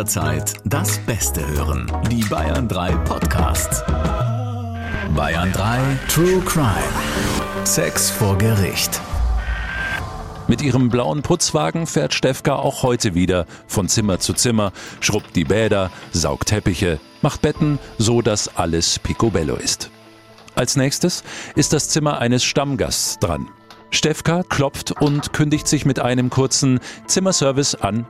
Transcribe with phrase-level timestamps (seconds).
[0.00, 1.86] jederzeit das Beste hören.
[2.10, 3.84] Die Bayern 3 Podcasts.
[5.14, 5.78] Bayern 3
[6.08, 7.64] True Crime.
[7.64, 8.98] Sex vor Gericht.
[10.48, 15.44] Mit ihrem blauen Putzwagen fährt Stefka auch heute wieder von Zimmer zu Zimmer, schrubbt die
[15.44, 19.90] Bäder, saugt Teppiche, macht Betten, so dass alles picobello ist.
[20.54, 21.24] Als nächstes
[21.56, 23.50] ist das Zimmer eines Stammgasts dran.
[23.90, 28.06] Stefka klopft und kündigt sich mit einem kurzen Zimmerservice an.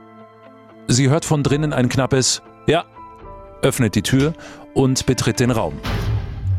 [0.87, 2.85] Sie hört von drinnen ein knappes Ja,
[3.61, 4.33] öffnet die Tür
[4.73, 5.79] und betritt den Raum.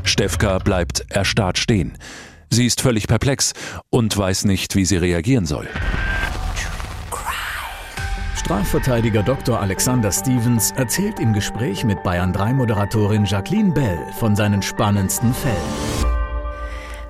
[0.04, 1.96] Stefka bleibt erstarrt stehen.
[2.50, 3.54] Sie ist völlig perplex
[3.90, 5.68] und weiß nicht, wie sie reagieren soll.
[8.36, 9.60] Strafverteidiger Dr.
[9.60, 16.11] Alexander Stevens erzählt im Gespräch mit Bayern 3 Moderatorin Jacqueline Bell von seinen spannendsten Fällen.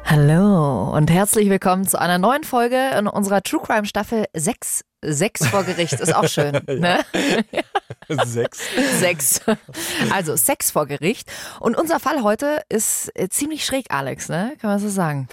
[0.05, 4.85] Hallo und herzlich willkommen zu einer neuen Folge in unserer True Crime Staffel 6.
[5.03, 6.53] 6 vor Gericht ist auch schön.
[6.67, 7.01] ne?
[8.09, 8.61] Sechs.
[8.99, 9.41] Sechs.
[10.13, 11.31] Also Sex vor Gericht.
[11.61, 14.55] Und unser Fall heute ist ziemlich schräg, Alex, ne?
[14.61, 15.29] Kann man so sagen.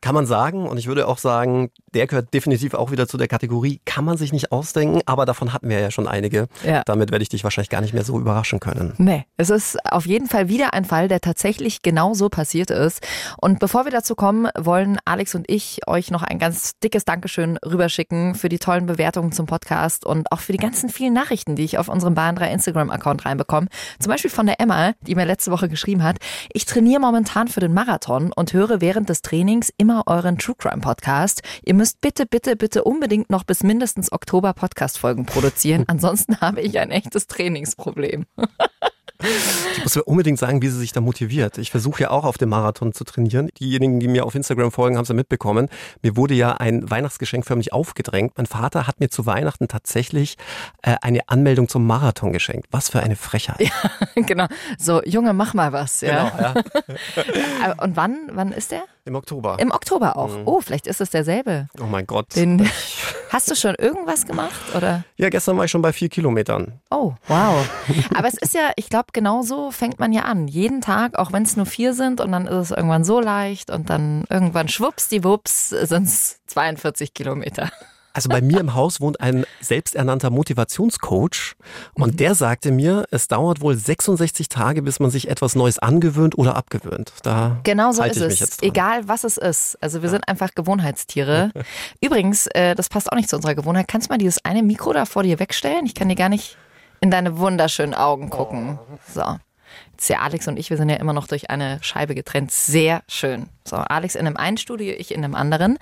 [0.00, 0.66] Kann man sagen.
[0.66, 4.16] Und ich würde auch sagen, der gehört definitiv auch wieder zu der Kategorie, kann man
[4.16, 6.48] sich nicht ausdenken, aber davon hatten wir ja schon einige.
[6.64, 6.82] Ja.
[6.84, 8.94] Damit werde ich dich wahrscheinlich gar nicht mehr so überraschen können.
[8.98, 13.06] Nee, es ist auf jeden Fall wieder ein Fall, der tatsächlich genau so passiert ist.
[13.40, 17.58] Und bevor wir dazu kommen, wollen Alex und ich euch noch ein ganz dickes Dankeschön
[17.64, 21.64] rüberschicken für die tollen Bewertungen zum Podcast und auch für die ganzen vielen Nachrichten, die
[21.64, 23.68] ich auf unserem Bahn 3 Instagram-Account reinbekomme.
[24.00, 26.16] Zum Beispiel von der Emma, die mir letzte Woche geschrieben hat,
[26.52, 30.80] ich trainiere momentan für den Marathon und höre während des Trainings immer euren True Crime
[30.80, 31.42] Podcast.
[31.64, 35.84] Ihr müsst bitte, bitte, bitte unbedingt noch bis mindestens Oktober Podcast-Folgen produzieren.
[35.88, 38.26] Ansonsten habe ich ein echtes Trainingsproblem.
[39.76, 41.56] Ich muss mir unbedingt sagen, wie sie sich da motiviert.
[41.58, 43.48] Ich versuche ja auch auf dem Marathon zu trainieren.
[43.58, 45.68] Diejenigen, die mir auf Instagram folgen, haben es ja mitbekommen.
[46.02, 48.32] Mir wurde ja ein Weihnachtsgeschenk förmlich aufgedrängt.
[48.36, 50.36] Mein Vater hat mir zu Weihnachten tatsächlich
[50.82, 52.66] äh, eine Anmeldung zum Marathon geschenkt.
[52.70, 53.60] Was für eine Frechheit.
[53.60, 53.72] Ja,
[54.22, 54.46] genau.
[54.78, 56.00] So, Junge, mach mal was.
[56.00, 56.30] Ja.
[56.30, 56.54] Genau, ja.
[57.64, 58.84] Äh, Und wann, wann ist der?
[59.06, 59.58] Im Oktober.
[59.58, 60.30] Im Oktober auch.
[60.46, 61.68] Oh, vielleicht ist es derselbe.
[61.78, 62.34] oh mein Gott.
[62.36, 62.66] Den,
[63.28, 64.74] hast du schon irgendwas gemacht?
[64.74, 65.04] Oder?
[65.16, 66.80] Ja, gestern war ich schon bei vier Kilometern.
[66.90, 67.68] Oh, wow.
[68.14, 70.48] Aber es ist ja, ich glaube, genau so fängt man ja an.
[70.48, 73.70] Jeden Tag, auch wenn es nur vier sind und dann ist es irgendwann so leicht
[73.70, 77.70] und dann irgendwann schwuppsdiwupps sind es 42 Kilometer.
[78.14, 81.54] Also bei mir im Haus wohnt ein selbsternannter Motivationscoach
[81.94, 86.38] und der sagte mir, es dauert wohl 66 Tage, bis man sich etwas Neues angewöhnt
[86.38, 87.12] oder abgewöhnt.
[87.24, 88.62] Da Genau so ist es.
[88.62, 89.76] Egal was es ist.
[89.80, 91.50] Also wir sind einfach Gewohnheitstiere.
[92.00, 93.88] Übrigens, äh, das passt auch nicht zu unserer Gewohnheit.
[93.88, 95.84] Kannst du mal dieses eine Mikro da vor dir wegstellen?
[95.84, 96.56] Ich kann dir gar nicht
[97.00, 98.78] in deine wunderschönen Augen gucken.
[99.12, 99.24] So.
[99.92, 102.50] Jetzt ja Alex und ich, wir sind ja immer noch durch eine Scheibe getrennt.
[102.50, 103.48] Sehr schön.
[103.64, 105.78] So, Alex in einem einen Studio, ich in einem anderen.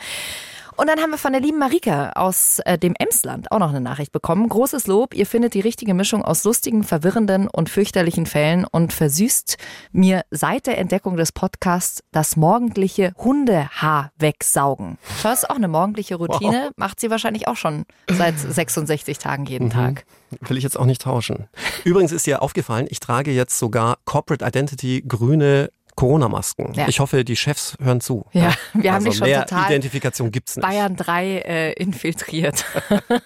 [0.83, 3.81] Und dann haben wir von der lieben Marika aus äh, dem Emsland auch noch eine
[3.81, 4.49] Nachricht bekommen.
[4.49, 9.59] Großes Lob, ihr findet die richtige Mischung aus lustigen, verwirrenden und fürchterlichen Fällen und versüßt
[9.93, 14.99] mir seit der Entdeckung des Podcasts das morgendliche Hundehaar wegsaugen.
[15.23, 19.71] Das ist auch eine morgendliche Routine, macht sie wahrscheinlich auch schon seit 66 Tagen jeden
[19.71, 20.05] Tag.
[20.41, 21.47] Will ich jetzt auch nicht tauschen.
[21.85, 26.73] Übrigens ist dir aufgefallen, ich trage jetzt sogar Corporate Identity grüne Corona-Masken.
[26.75, 26.89] Ja.
[26.89, 28.27] Ich hoffe, die Chefs hören zu.
[28.33, 30.67] Ja, wir haben also dich schon mehr total Identifikation gibt's nicht.
[30.67, 32.65] Bayern 3 äh, infiltriert.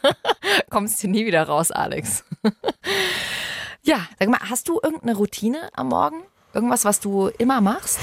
[0.71, 2.25] Kommst du nie wieder raus, Alex.
[3.83, 6.23] ja, sag mal, hast du irgendeine Routine am Morgen?
[6.55, 7.99] Irgendwas, was du immer machst?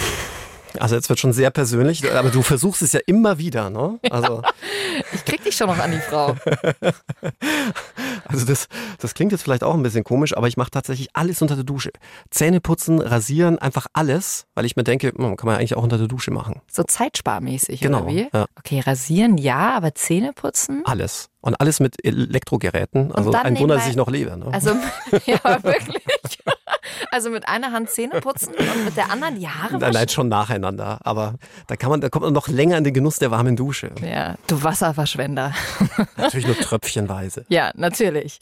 [0.79, 3.99] Also jetzt wird schon sehr persönlich, aber du versuchst es ja immer wieder, ne?
[4.09, 4.41] Also,
[5.13, 6.35] Ich krieg dich schon noch an die Frau.
[8.25, 8.67] also das,
[8.99, 11.63] das klingt jetzt vielleicht auch ein bisschen komisch, aber ich mache tatsächlich alles unter der
[11.63, 11.91] Dusche.
[12.29, 15.83] Zähne putzen, rasieren, einfach alles, weil ich mir denke, hm, kann man ja eigentlich auch
[15.83, 16.61] unter der Dusche machen.
[16.71, 18.27] So zeitsparmäßig, Genau, oder wie?
[18.33, 18.45] ja.
[18.57, 20.81] Okay, rasieren ja, aber Zähne putzen?
[20.85, 21.29] Alles.
[21.41, 23.11] Und alles mit Elektrogeräten.
[23.11, 24.37] Also ein Wunder, dass ich noch lebe.
[24.37, 24.47] Ne?
[24.53, 24.71] Also,
[25.25, 26.03] ja, wirklich.
[27.11, 29.93] Also mit einer Hand Zähne putzen und mit der anderen die Haare Nein, waschen?
[29.93, 30.29] nein, schon
[30.63, 30.99] nacheinander.
[31.03, 31.35] Aber
[31.67, 33.91] da kann man, da kommt man noch länger in den Genuss der warmen Dusche.
[34.01, 35.53] Ja, du Wasserverschwender.
[36.17, 37.45] Natürlich nur tröpfchenweise.
[37.49, 38.39] Ja, natürlich.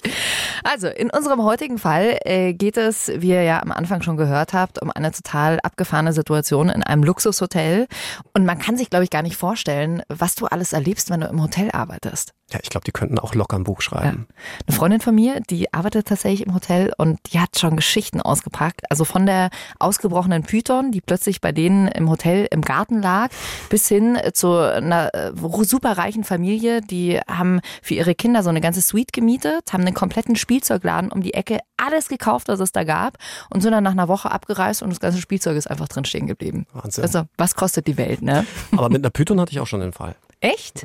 [0.63, 4.53] Also, in unserem heutigen Fall äh, geht es, wie ihr ja am Anfang schon gehört
[4.53, 7.88] habt, um eine total abgefahrene Situation in einem Luxushotel.
[8.33, 11.27] Und man kann sich, glaube ich, gar nicht vorstellen, was du alles erlebst, wenn du
[11.27, 12.33] im Hotel arbeitest.
[12.51, 14.27] Ja, ich glaube, die könnten auch locker ein Buch schreiben.
[14.68, 18.81] Eine Freundin von mir, die arbeitet tatsächlich im Hotel und die hat schon Geschichten ausgepackt.
[18.89, 19.50] Also von der
[19.80, 23.30] ausgebrochenen Python, die plötzlich bei denen im Hotel im Garten lag,
[23.69, 25.31] bis hin zu einer äh,
[25.63, 30.36] superreichen Familie, die haben für ihre Kinder so eine ganze Suite gemietet, haben einen kompletten
[30.36, 33.18] Spielzeugladen um die Ecke, alles gekauft, was es da gab
[33.50, 36.27] und sind dann nach einer Woche abgereist und das ganze Spielzeug ist einfach drin stehen
[36.27, 36.65] geblieben.
[36.74, 37.03] Wahnsinn.
[37.03, 38.45] Also, was kostet die Welt, ne?
[38.74, 40.15] Aber mit einer Python hatte ich auch schon den Fall.
[40.42, 40.83] Echt?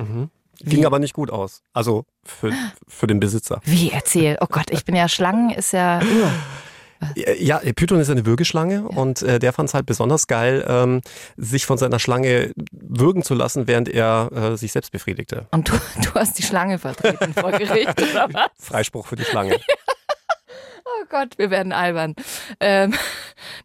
[0.59, 1.61] Ging aber nicht gut aus.
[1.73, 2.51] Also für,
[2.87, 3.61] für den Besitzer.
[3.63, 4.37] Wie erzähl?
[4.41, 6.01] Oh Gott, ich bin ja Schlangen, ist ja.
[7.37, 8.81] Ja, Python ist eine Würgeschlange ja.
[8.81, 11.01] und äh, der fand es halt besonders geil, ähm,
[11.35, 15.47] sich von seiner Schlange würgen zu lassen, während er äh, sich selbst befriedigte.
[15.51, 15.73] Und du,
[16.03, 18.47] du hast die Schlange vertreten vor Gericht, oder was?
[18.59, 19.57] Freispruch für die Schlange.
[21.07, 22.15] Oh Gott, wir werden albern.
[22.59, 22.93] Ähm,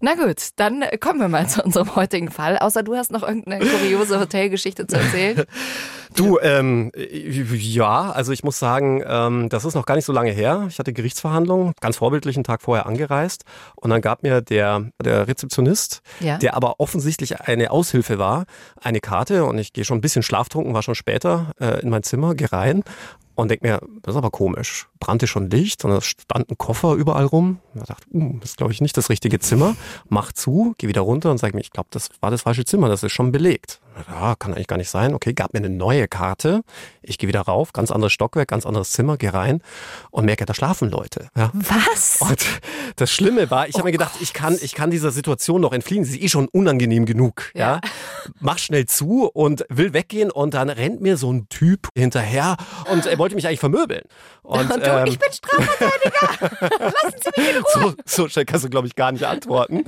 [0.01, 2.57] na gut, dann kommen wir mal zu unserem heutigen Fall.
[2.59, 5.45] Außer du hast noch irgendeine kuriose Hotelgeschichte zu erzählen.
[6.15, 10.31] Du, ähm, ja, also ich muss sagen, ähm, das ist noch gar nicht so lange
[10.31, 10.67] her.
[10.69, 13.45] Ich hatte Gerichtsverhandlungen, ganz vorbildlich einen Tag vorher angereist.
[13.77, 16.37] Und dann gab mir der, der Rezeptionist, ja.
[16.37, 18.45] der aber offensichtlich eine Aushilfe war,
[18.79, 19.47] eine Karte.
[19.47, 22.53] Und ich gehe schon ein bisschen schlaftrunken, war schon später äh, in mein Zimmer, gehe
[22.53, 22.85] rein
[23.35, 24.89] und denke mir, das ist aber komisch.
[25.01, 27.59] Brannte schon Licht und es stand ein Koffer überall rum.
[27.75, 29.77] Ich dachte, uh, das ist glaube ich nicht das richtige Zimmer.
[30.09, 32.89] Mach zu, geh wieder runter und sage mir, ich glaube, das war das falsche Zimmer,
[32.89, 33.81] das ist schon belegt.
[34.09, 35.15] Ja, kann eigentlich gar nicht sein.
[35.15, 36.63] Okay, gab mir eine neue Karte.
[37.03, 39.63] Ich gehe wieder rauf, ganz anderes Stockwerk, ganz anderes Zimmer, gehe rein
[40.11, 41.29] und merke, da schlafen Leute.
[41.37, 41.51] Ja.
[41.53, 42.19] Was?
[42.21, 42.45] Und
[42.97, 45.73] das Schlimme war, ich oh habe mir gedacht, ich kann, ich kann dieser Situation noch
[45.73, 46.05] entfliehen.
[46.05, 47.51] Sie ist eh schon unangenehm genug.
[47.55, 47.75] Ja.
[47.75, 47.81] ja.
[48.41, 52.57] Mach schnell zu und will weggehen und dann rennt mir so ein Typ hinterher
[52.91, 54.03] und er wollte mich eigentlich vermöbeln.
[54.43, 56.59] Und, und du, ähm, ich bin Strafverteidiger.
[56.79, 57.62] Lassen Sie mich in.
[57.73, 59.85] So, so schnell kannst du, glaube ich, gar nicht antworten.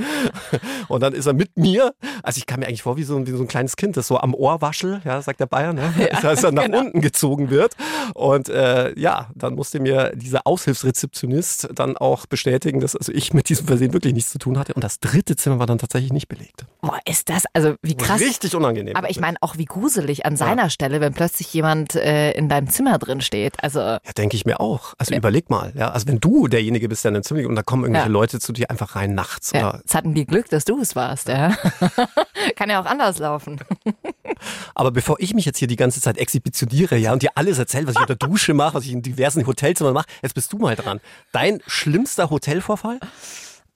[0.88, 1.94] Und dann ist er mit mir.
[2.22, 4.18] Also ich kam mir eigentlich vor wie so, wie so ein kleines Kind, das so
[4.18, 5.92] am Ohr waschel, ja, sagt der Bayern, ne?
[6.12, 6.80] ja, dass er nach genau.
[6.80, 7.74] unten gezogen wird.
[8.14, 13.48] Und äh, ja, dann musste mir dieser Aushilfsrezeptionist dann auch bestätigen, dass also ich mit
[13.48, 14.74] diesem Versehen wirklich nichts zu tun hatte.
[14.74, 16.64] Und das dritte Zimmer war dann tatsächlich nicht belegt.
[16.80, 18.20] Boah, ist das, also wie krass.
[18.20, 18.96] Richtig unangenehm.
[18.96, 20.70] Aber ich meine auch wie gruselig an seiner ja.
[20.70, 23.62] Stelle, wenn plötzlich jemand äh, in deinem Zimmer drin steht.
[23.62, 24.94] Also ja, denke ich mir auch.
[24.98, 25.18] Also ja.
[25.18, 27.84] überleg mal, ja, also wenn du derjenige bist, der in einem Zimmer und da kommen
[27.84, 29.52] irgendwelche Leute zu dir einfach rein nachts.
[29.52, 29.70] Ja.
[29.70, 31.56] Oder Jetzt hatten die Glück, dass du es warst, ja.
[32.56, 33.60] Kann ja auch anders laufen.
[34.74, 37.86] Aber bevor ich mich jetzt hier die ganze Zeit exhibitioniere, ja, und dir alles erzähle,
[37.86, 40.76] was ich unter Dusche mache, was ich in diversen Hotelzimmern mache, jetzt bist du mal
[40.76, 41.00] dran.
[41.32, 43.00] Dein schlimmster Hotelvorfall?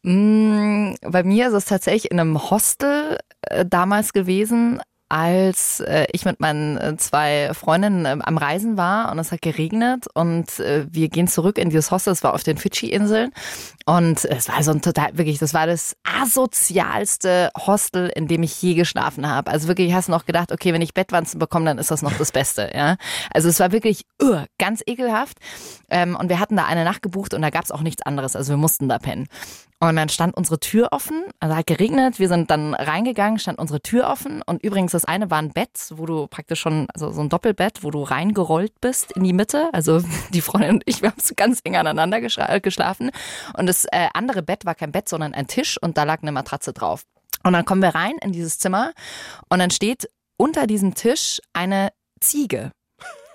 [0.03, 6.25] Mm, bei mir ist es tatsächlich in einem Hostel äh, damals gewesen, als äh, ich
[6.25, 10.87] mit meinen äh, zwei Freundinnen äh, am Reisen war und es hat geregnet und äh,
[10.91, 13.33] wir gehen zurück in dieses Hostel, es war auf den Fidschi-Inseln
[13.87, 18.61] und es war so ein total, wirklich, das war das asozialste Hostel, in dem ich
[18.61, 19.51] je geschlafen habe.
[19.51, 22.17] Also wirklich, hast du noch gedacht, okay, wenn ich Bettwanzen bekomme, dann ist das noch
[22.19, 22.97] das Beste, ja.
[23.33, 25.39] Also es war wirklich uh, ganz ekelhaft
[25.91, 28.37] ähm, und wir hatten da eine Nacht gebucht und da gab es auch nichts anderes,
[28.37, 29.29] also wir mussten da pennen.
[29.81, 33.81] Und dann stand unsere Tür offen, also hat geregnet, wir sind dann reingegangen, stand unsere
[33.81, 37.21] Tür offen und übrigens das eine war ein Bett, wo du praktisch schon, also so
[37.21, 40.03] ein Doppelbett, wo du reingerollt bist in die Mitte, also
[40.35, 43.13] die Freundin und ich, wir haben so ganz eng aneinander geschlafen.
[43.57, 46.33] Und das äh, andere Bett war kein Bett, sondern ein Tisch und da lag eine
[46.33, 47.05] Matratze drauf.
[47.45, 48.93] Und dann kommen wir rein in dieses Zimmer
[49.49, 51.91] und dann steht unter diesem Tisch eine
[52.21, 52.73] Ziege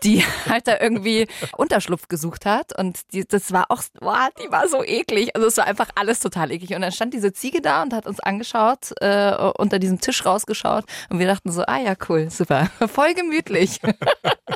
[0.04, 1.28] die halt da irgendwie
[1.58, 2.78] Unterschlupf gesucht hat.
[2.78, 5.36] Und die, das war auch, boah, die war so eklig.
[5.36, 6.76] Also es war einfach alles total eklig.
[6.76, 10.86] Und dann stand diese Ziege da und hat uns angeschaut, äh, unter diesem Tisch rausgeschaut.
[11.10, 12.70] Und wir dachten so, ah ja, cool, super.
[12.88, 13.80] Voll gemütlich.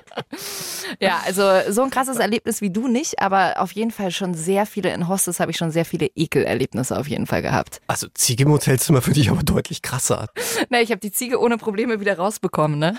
[0.99, 4.65] ja, also so ein krasses Erlebnis wie du nicht, aber auf jeden Fall schon sehr
[4.65, 7.81] viele in Hostels habe ich schon sehr viele Ekelerlebnisse auf jeden Fall gehabt.
[7.88, 10.27] Also Ziege im Hotelzimmer für dich aber deutlich krasser.
[10.69, 12.97] Na, ich habe die Ziege ohne Probleme wieder rausbekommen, ne?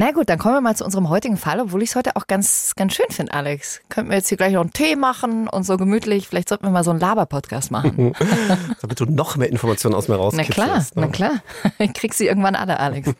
[0.00, 2.28] Na gut, dann kommen wir mal zu unserem heutigen Fall, obwohl ich es heute auch
[2.28, 3.80] ganz, ganz schön finde, Alex.
[3.88, 6.28] Könnten wir jetzt hier gleich noch einen Tee machen und so gemütlich.
[6.28, 8.12] Vielleicht sollten wir mal so einen Laber-Podcast machen.
[8.80, 10.56] Damit du noch mehr Informationen aus mir rauskriegst.
[10.56, 11.32] Na klar, na klar.
[11.78, 13.10] Ich krieg sie irgendwann alle, Alex.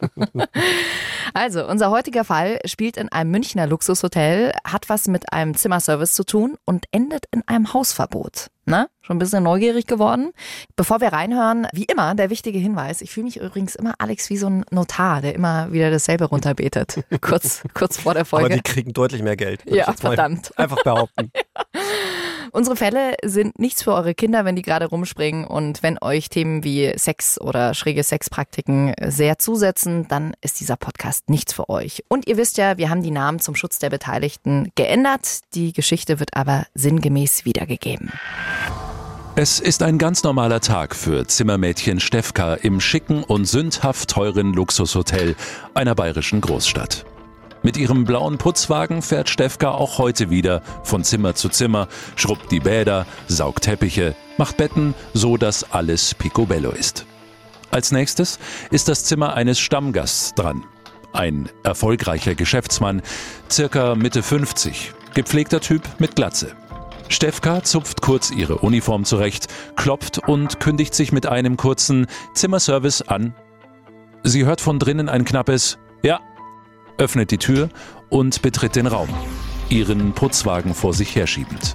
[1.34, 6.22] also, unser heutiger Fall spielt in einem Münchner Luxushotel, hat was mit einem Zimmerservice zu
[6.22, 8.50] tun und endet in einem Hausverbot.
[8.68, 10.32] Na, schon ein bisschen neugierig geworden.
[10.76, 13.00] Bevor wir reinhören, wie immer, der wichtige Hinweis.
[13.00, 17.04] Ich fühle mich übrigens immer, Alex, wie so ein Notar, der immer wieder dasselbe runterbetet.
[17.20, 18.46] kurz, kurz vor der Folge.
[18.46, 19.62] Aber die kriegen deutlich mehr Geld.
[19.66, 20.56] Ja, verdammt.
[20.58, 21.30] Einfach behaupten.
[21.34, 21.42] ja.
[22.52, 25.44] Unsere Fälle sind nichts für eure Kinder, wenn die gerade rumspringen.
[25.44, 31.28] Und wenn euch Themen wie Sex oder schräge Sexpraktiken sehr zusetzen, dann ist dieser Podcast
[31.30, 32.04] nichts für euch.
[32.08, 35.40] Und ihr wisst ja, wir haben die Namen zum Schutz der Beteiligten geändert.
[35.54, 38.12] Die Geschichte wird aber sinngemäß wiedergegeben.
[39.40, 45.36] Es ist ein ganz normaler Tag für Zimmermädchen Stefka im schicken und sündhaft teuren Luxushotel
[45.74, 47.04] einer bayerischen Großstadt.
[47.68, 52.60] Mit ihrem blauen Putzwagen fährt Stefka auch heute wieder von Zimmer zu Zimmer, schrubbt die
[52.60, 57.04] Bäder, saugt Teppiche, macht Betten, so dass alles picobello ist.
[57.70, 58.38] Als nächstes
[58.70, 60.64] ist das Zimmer eines Stammgasts dran.
[61.12, 63.02] Ein erfolgreicher Geschäftsmann,
[63.50, 66.52] circa Mitte 50, gepflegter Typ mit Glatze.
[67.10, 73.34] Stefka zupft kurz ihre Uniform zurecht, klopft und kündigt sich mit einem kurzen Zimmerservice an.
[74.22, 76.20] Sie hört von drinnen ein knappes Ja,
[76.98, 77.70] öffnet die Tür
[78.10, 79.08] und betritt den Raum,
[79.68, 81.74] ihren Putzwagen vor sich herschiebend.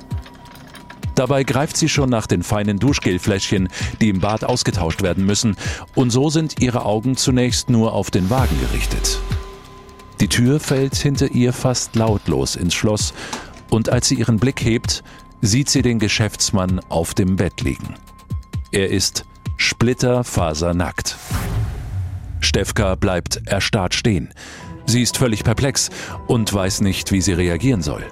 [1.16, 3.70] Dabei greift sie schon nach den feinen Duschgelfläschchen,
[4.02, 5.56] die im Bad ausgetauscht werden müssen,
[5.96, 9.20] und so sind ihre Augen zunächst nur auf den Wagen gerichtet.
[10.20, 13.14] Die Tür fällt hinter ihr fast lautlos ins Schloss,
[13.70, 15.04] und als sie ihren Blick hebt,
[15.42, 17.96] sieht sie den Geschäftsmann auf dem Bett liegen.
[18.72, 19.26] Er ist
[19.58, 21.18] splitterfasernackt.
[22.40, 24.34] Stefka bleibt erstarrt stehen.
[24.86, 25.90] Sie ist völlig perplex
[26.28, 28.04] und weiß nicht, wie sie reagieren soll.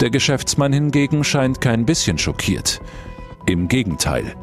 [0.00, 2.80] Der Geschäftsmann hingegen scheint kein bisschen schockiert.
[3.46, 4.34] Im Gegenteil,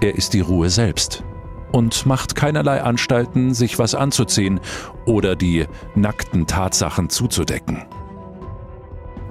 [0.00, 1.24] er ist die Ruhe selbst
[1.72, 4.60] und macht keinerlei Anstalten, sich was anzuziehen
[5.06, 7.84] oder die nackten Tatsachen zuzudecken.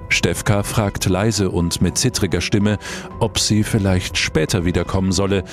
[0.09, 2.79] Stefka fragt leise und mit zittriger Stimme,
[3.19, 5.43] ob sie vielleicht später wiederkommen solle,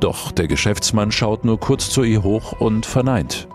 [0.00, 3.46] doch der Geschäftsmann schaut nur kurz zu ihr hoch und verneint.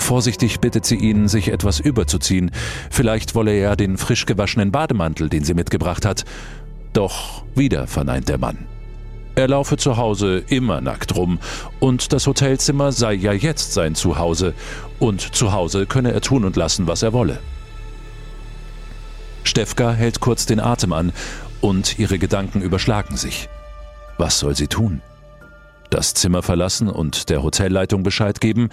[0.00, 2.50] Vorsichtig bittet sie ihn, sich etwas überzuziehen.
[2.90, 6.24] Vielleicht wolle er den frisch gewaschenen Bademantel, den sie mitgebracht hat.
[6.92, 8.66] Doch wieder verneint der Mann.
[9.36, 11.38] Er laufe zu Hause immer nackt rum
[11.78, 14.54] und das Hotelzimmer sei ja jetzt sein Zuhause
[14.98, 17.38] und zu Hause könne er tun und lassen, was er wolle.
[19.44, 21.12] Stefka hält kurz den Atem an
[21.60, 23.48] und ihre Gedanken überschlagen sich.
[24.18, 25.02] Was soll sie tun?
[25.90, 28.68] Das Zimmer verlassen und der Hotelleitung Bescheid geben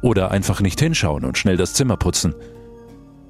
[0.00, 2.34] oder einfach nicht hinschauen und schnell das Zimmer putzen?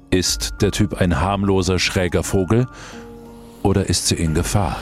[0.09, 2.67] Ist der Typ ein harmloser, schräger Vogel
[3.63, 4.79] oder ist sie in Gefahr?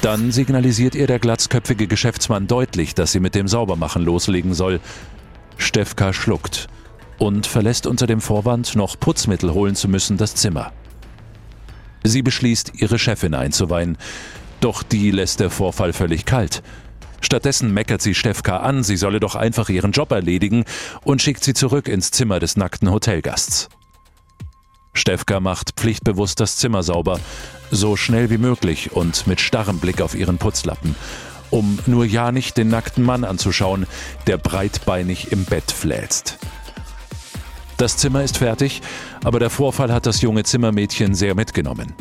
[0.00, 4.80] Dann signalisiert ihr der glatzköpfige Geschäftsmann deutlich, dass sie mit dem Saubermachen loslegen soll.
[5.56, 6.68] Stefka schluckt
[7.18, 10.72] und verlässt unter dem Vorwand, noch Putzmittel holen zu müssen, das Zimmer.
[12.04, 13.98] Sie beschließt, ihre Chefin einzuweihen,
[14.60, 16.62] doch die lässt der Vorfall völlig kalt.
[17.20, 20.64] Stattdessen meckert sie Stefka an, sie solle doch einfach ihren Job erledigen
[21.02, 23.68] und schickt sie zurück ins Zimmer des nackten Hotelgasts.
[24.94, 27.20] Stefka macht pflichtbewusst das Zimmer sauber,
[27.70, 30.94] so schnell wie möglich und mit starrem Blick auf ihren Putzlappen,
[31.50, 33.86] um nur ja nicht den nackten Mann anzuschauen,
[34.26, 36.38] der breitbeinig im Bett fläzt.
[37.76, 38.82] Das Zimmer ist fertig,
[39.22, 41.94] aber der Vorfall hat das junge Zimmermädchen sehr mitgenommen.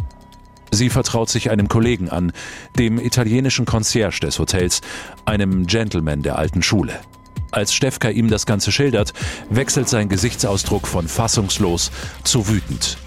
[0.71, 2.31] Sie vertraut sich einem Kollegen an,
[2.77, 4.81] dem italienischen Concierge des Hotels,
[5.25, 7.00] einem Gentleman der alten Schule.
[7.51, 9.13] Als Stefka ihm das Ganze schildert,
[9.50, 11.91] wechselt sein Gesichtsausdruck von fassungslos
[12.24, 12.97] zu wütend.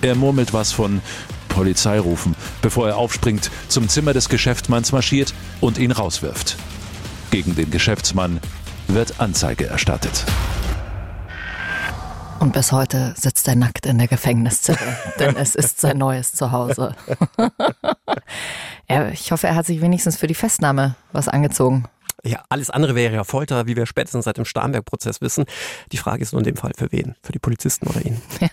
[0.00, 1.00] Er murmelt was von
[1.48, 6.56] Polizei rufen, bevor er aufspringt, zum Zimmer des Geschäftsmanns marschiert und ihn rauswirft.
[7.30, 8.40] Gegen den Geschäftsmann
[8.88, 10.24] wird Anzeige erstattet.
[12.44, 16.94] Und bis heute sitzt er nackt in der Gefängniszelle, denn es ist sein neues Zuhause.
[18.86, 21.86] ja, ich hoffe, er hat sich wenigstens für die Festnahme was angezogen.
[22.24, 25.44] Ja, alles andere wäre ja Folter, wie wir spätestens seit dem Starnberg-Prozess wissen.
[25.92, 27.16] Die Frage ist nur in dem Fall für wen?
[27.22, 28.20] Für die Polizisten oder ihn?
[28.40, 28.48] Ja.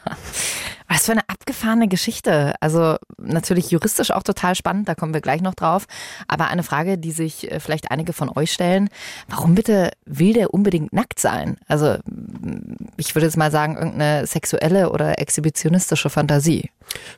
[0.89, 2.53] Was für eine abgefahrene Geschichte.
[2.59, 5.85] Also natürlich juristisch auch total spannend, da kommen wir gleich noch drauf.
[6.27, 8.89] Aber eine Frage, die sich äh, vielleicht einige von euch stellen,
[9.29, 11.57] warum bitte will der unbedingt nackt sein?
[11.69, 11.95] Also
[12.97, 16.71] ich würde jetzt mal sagen, irgendeine sexuelle oder exhibitionistische Fantasie.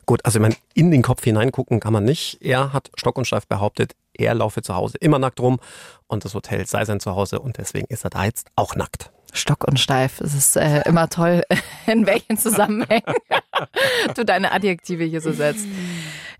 [0.06, 2.38] Gut, also ich meine, in den Kopf hineingucken kann man nicht.
[2.42, 5.60] Er hat stock und steif behauptet, er laufe zu Hause immer nackt rum
[6.06, 9.10] und das Hotel sei sein Zuhause und deswegen ist er da jetzt auch nackt.
[9.32, 10.20] Stock und steif.
[10.20, 11.42] Es ist äh, immer toll,
[11.86, 13.14] in welchen Zusammenhängen
[14.14, 15.66] du deine Adjektive hier so setzt.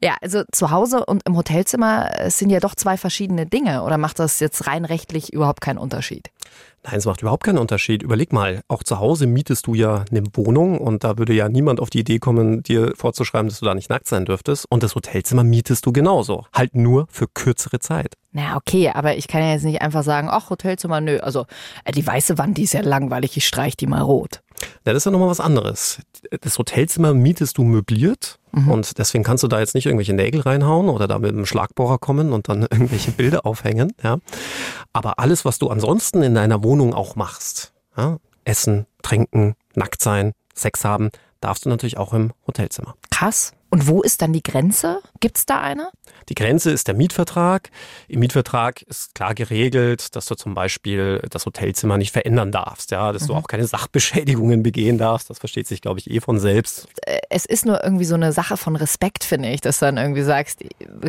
[0.03, 3.83] Ja, also zu Hause und im Hotelzimmer sind ja doch zwei verschiedene Dinge.
[3.83, 6.31] Oder macht das jetzt rein rechtlich überhaupt keinen Unterschied?
[6.87, 8.03] Nein, es macht überhaupt keinen Unterschied.
[8.03, 11.81] Überleg mal, auch zu Hause mietest du ja eine Wohnung und da würde ja niemand
[11.81, 14.67] auf die Idee kommen, dir vorzuschreiben, dass du da nicht nackt sein dürftest.
[14.69, 16.45] Und das Hotelzimmer mietest du genauso.
[16.53, 18.15] Halt nur für kürzere Zeit.
[18.33, 21.21] Na, okay, aber ich kann ja jetzt nicht einfach sagen, ach, Hotelzimmer, nö.
[21.21, 21.47] Also,
[21.85, 24.43] äh, die weiße Wand, die ist ja langweilig, ich streich die mal rot.
[24.85, 26.01] Ja, das ist ja nochmal was anderes.
[26.41, 28.71] Das Hotelzimmer mietest du möbliert mhm.
[28.71, 31.99] und deswegen kannst du da jetzt nicht irgendwelche Nägel reinhauen oder da mit einem Schlagbohrer
[31.99, 33.93] kommen und dann irgendwelche Bilder aufhängen.
[34.03, 34.19] Ja.
[34.93, 40.33] Aber alles, was du ansonsten in deiner Wohnung auch machst, ja, essen, trinken, nackt sein,
[40.55, 42.95] Sex haben, darfst du natürlich auch im Hotelzimmer.
[43.11, 43.53] Krass.
[43.71, 45.01] Und wo ist dann die Grenze?
[45.25, 45.89] Gibt es da eine?
[46.29, 47.71] Die Grenze ist der Mietvertrag.
[48.09, 53.11] Im Mietvertrag ist klar geregelt, dass du zum Beispiel das Hotelzimmer nicht verändern darfst, ja,
[53.11, 53.27] dass mhm.
[53.29, 55.31] du auch keine Sachbeschädigungen begehen darfst.
[55.31, 56.89] Das versteht sich, glaube ich, eh von selbst.
[57.07, 59.97] Äh, es ist nur irgendwie so eine Sache von Respekt, finde ich, dass du dann
[59.97, 60.63] irgendwie sagst,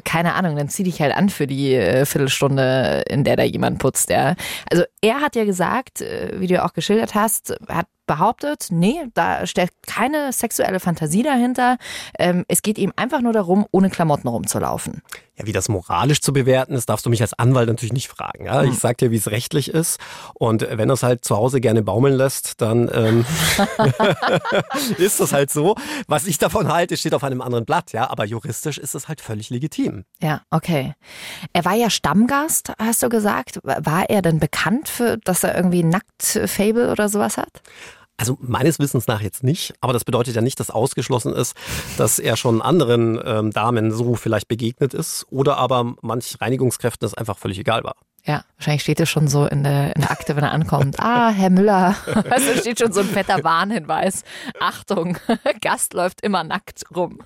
[0.05, 3.79] keine Ahnung, dann zieh dich halt an für die äh, Viertelstunde, in der da jemand
[3.79, 4.35] putzt, ja.
[4.71, 9.45] Also er hat ja gesagt, äh, wie du auch geschildert hast, hat behauptet, nee, da
[9.45, 11.77] steckt keine sexuelle Fantasie dahinter.
[12.19, 15.01] Ähm, es geht ihm einfach nur darum, ohne Klamotten rumzulaufen.
[15.37, 18.45] Ja, wie das moralisch zu bewerten ist, darfst du mich als Anwalt natürlich nicht fragen.
[18.45, 18.63] Ja?
[18.63, 18.77] Ich hm.
[18.77, 19.99] sag dir, wie es rechtlich ist.
[20.33, 23.25] Und wenn er es halt zu Hause gerne baumeln lässt, dann ähm,
[24.97, 25.75] ist das halt so.
[26.07, 28.09] Was ich davon halte, steht auf einem anderen Blatt, ja.
[28.09, 30.05] Aber juristisch ist es halt völlig legitim.
[30.21, 30.93] Ja, okay.
[31.51, 33.59] Er war ja Stammgast, hast du gesagt.
[33.63, 37.61] War er denn bekannt für, dass er irgendwie Nackt-Fable oder sowas hat?
[38.17, 41.55] Also meines Wissens nach jetzt nicht, aber das bedeutet ja nicht, dass ausgeschlossen ist,
[41.97, 47.13] dass er schon anderen ähm, Damen so vielleicht begegnet ist oder aber manch Reinigungskräften es
[47.13, 47.95] einfach völlig egal war.
[48.25, 50.99] Ja, wahrscheinlich steht es schon so in der, in der Akte, wenn er ankommt.
[50.99, 51.95] Ah, Herr Müller.
[52.29, 54.23] Also steht schon so ein fetter Warnhinweis.
[54.59, 55.17] Achtung,
[55.61, 57.19] Gast läuft immer nackt rum.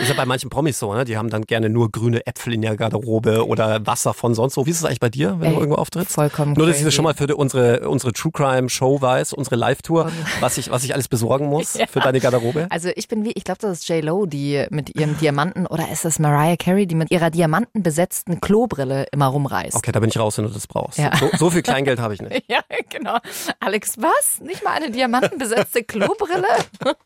[0.00, 1.04] Ist ja bei manchen Promis so, ne?
[1.04, 4.66] Die haben dann gerne nur grüne Äpfel in der Garderobe oder Wasser von sonst wo.
[4.66, 6.14] Wie ist es eigentlich bei dir, wenn Ey, du irgendwo auftrittst?
[6.14, 9.32] Vollkommen Nur, dass ich das schon mal für die, unsere, unsere True Crime Show weiß,
[9.32, 11.86] unsere Live-Tour, was ich, was ich alles besorgen muss ja.
[11.86, 12.68] für deine Garderobe.
[12.70, 16.04] Also ich bin wie, ich glaube, das ist J-Lo, die mit ihrem Diamanten, oder ist
[16.04, 19.76] das Mariah Carey, die mit ihrer diamantenbesetzten Klobrille immer rumreist.
[19.76, 20.98] Okay, da bin ich raus, wenn du das brauchst.
[20.98, 21.16] Ja.
[21.16, 22.44] So, so viel Kleingeld habe ich nicht.
[22.48, 22.60] ja,
[22.90, 23.18] genau.
[23.60, 24.40] Alex, was?
[24.40, 26.46] Nicht mal eine diamantenbesetzte Klobrille?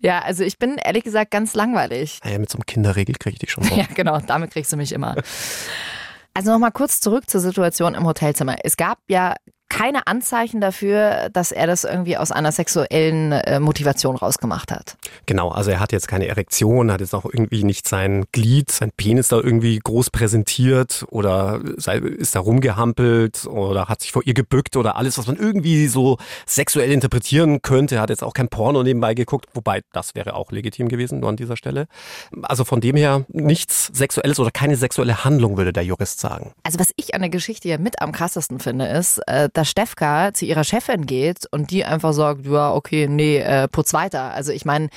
[0.00, 2.20] ja, also ich bin ehrlich gesagt ganz langweilig.
[2.24, 3.74] Naja, mit so einem Kinderregel kriege ich dich schon so.
[3.84, 5.16] Ja, genau, damit kriegst du mich immer.
[6.34, 8.56] Also nochmal kurz zurück zur Situation im Hotelzimmer.
[8.62, 9.34] Es gab ja
[9.68, 14.96] keine Anzeichen dafür, dass er das irgendwie aus einer sexuellen äh, Motivation rausgemacht hat.
[15.26, 18.92] Genau, also er hat jetzt keine Erektion, hat jetzt auch irgendwie nicht sein Glied, sein
[18.96, 24.34] Penis da irgendwie groß präsentiert oder sei, ist da rumgehampelt oder hat sich vor ihr
[24.34, 27.96] gebückt oder alles, was man irgendwie so sexuell interpretieren könnte.
[27.96, 31.30] Er hat jetzt auch kein Porno nebenbei geguckt, wobei das wäre auch legitim gewesen, nur
[31.30, 31.86] an dieser Stelle.
[32.42, 36.52] Also von dem her nichts Sexuelles oder keine sexuelle Handlung, würde der Jurist sagen.
[36.62, 40.34] Also was ich an der Geschichte ja mit am krassesten finde, ist, äh, dass Stefka
[40.34, 44.34] zu ihrer Chefin geht und die einfach sagt, ja, okay, nee, äh, putz weiter.
[44.34, 44.90] Also ich meine,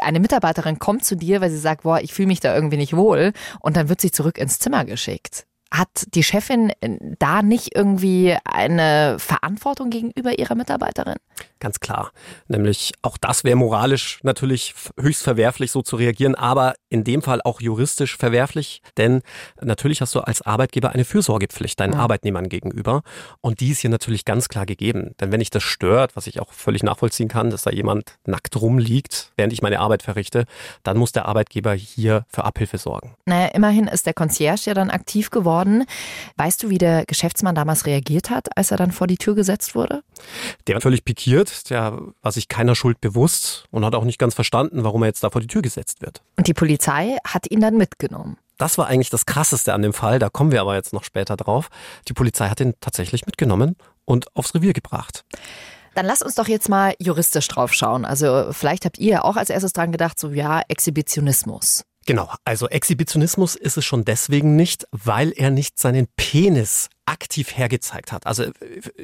[0.00, 2.96] eine Mitarbeiterin kommt zu dir, weil sie sagt, boah, ich fühle mich da irgendwie nicht
[2.96, 5.46] wohl und dann wird sie zurück ins Zimmer geschickt.
[5.70, 11.16] Hat die Chefin äh, da nicht irgendwie eine Verantwortung gegenüber ihrer Mitarbeiterin?
[11.58, 12.12] Ganz klar.
[12.48, 17.40] Nämlich auch das wäre moralisch natürlich höchst verwerflich, so zu reagieren, aber in dem Fall
[17.42, 19.22] auch juristisch verwerflich, denn
[19.60, 21.98] natürlich hast du als Arbeitgeber eine Fürsorgepflicht deinen ja.
[21.98, 23.02] Arbeitnehmern gegenüber
[23.40, 25.14] und die ist hier natürlich ganz klar gegeben.
[25.20, 28.60] Denn wenn dich das stört, was ich auch völlig nachvollziehen kann, dass da jemand nackt
[28.60, 30.44] rumliegt, während ich meine Arbeit verrichte,
[30.82, 33.16] dann muss der Arbeitgeber hier für Abhilfe sorgen.
[33.24, 35.55] Naja, immerhin ist der Concierge ja dann aktiv geworden.
[36.36, 39.74] Weißt du, wie der Geschäftsmann damals reagiert hat, als er dann vor die Tür gesetzt
[39.74, 40.02] wurde?
[40.66, 44.34] Der war völlig pikiert der war sich keiner Schuld bewusst und hat auch nicht ganz
[44.34, 46.22] verstanden, warum er jetzt da vor die Tür gesetzt wird.
[46.36, 48.38] Und die Polizei hat ihn dann mitgenommen.
[48.58, 51.36] Das war eigentlich das Krasseste an dem Fall, da kommen wir aber jetzt noch später
[51.36, 51.68] drauf.
[52.08, 55.24] Die Polizei hat ihn tatsächlich mitgenommen und aufs Revier gebracht.
[55.94, 58.04] Dann lass uns doch jetzt mal juristisch drauf schauen.
[58.04, 61.84] Also vielleicht habt ihr auch als erstes dran gedacht, so ja, Exhibitionismus.
[62.06, 68.12] Genau, also Exhibitionismus ist es schon deswegen nicht, weil er nicht seinen Penis aktiv hergezeigt
[68.12, 68.26] hat.
[68.26, 68.44] Also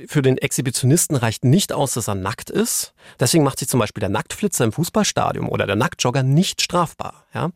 [0.06, 2.94] für den Exhibitionisten reicht nicht aus, dass er nackt ist.
[3.18, 7.24] Deswegen macht sich zum Beispiel der Nacktflitzer im Fußballstadion oder der Nacktjogger nicht strafbar.
[7.34, 7.50] Ja?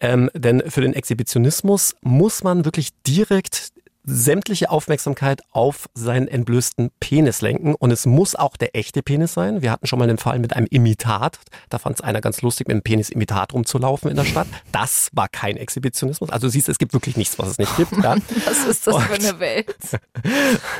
[0.00, 3.72] Ähm, denn für den Exhibitionismus muss man wirklich direkt
[4.06, 7.74] sämtliche Aufmerksamkeit auf seinen entblößten Penis lenken.
[7.74, 9.62] Und es muss auch der echte Penis sein.
[9.62, 11.38] Wir hatten schon mal den Fall mit einem Imitat.
[11.68, 14.46] Da fand es einer ganz lustig, mit einem Penis-Imitat rumzulaufen in der Stadt.
[14.70, 16.30] Das war kein Exhibitionismus.
[16.30, 17.92] Also siehst, es gibt wirklich nichts, was es nicht gibt.
[17.92, 18.16] Ja?
[18.46, 19.76] Was ist das und, für eine Welt?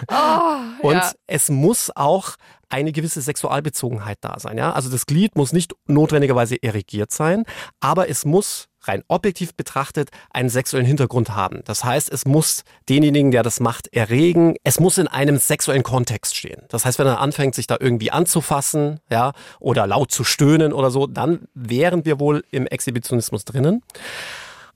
[0.09, 1.13] Oh, und ja.
[1.27, 2.37] es muss auch
[2.69, 4.59] eine gewisse Sexualbezogenheit da sein.
[4.59, 4.73] Ja?
[4.73, 7.45] Also das Glied muss nicht notwendigerweise erigiert sein,
[7.81, 11.63] aber es muss rein objektiv betrachtet einen sexuellen Hintergrund haben.
[11.65, 14.57] Das heißt, es muss denjenigen, der das macht, erregen.
[14.65, 16.63] Es muss in einem sexuellen Kontext stehen.
[16.69, 20.91] Das heißt, wenn er anfängt, sich da irgendwie anzufassen, ja, oder laut zu stöhnen oder
[20.91, 23.83] so, dann wären wir wohl im Exhibitionismus drinnen.